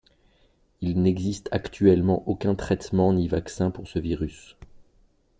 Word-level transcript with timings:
Il 0.81 0.99
n'existe 1.03 1.47
actuellement 1.51 2.27
aucun 2.27 2.55
traitement 2.55 3.13
ni 3.13 3.27
vaccin 3.27 3.69
pour 3.69 3.87
ce 3.87 3.99
virus. 3.99 4.57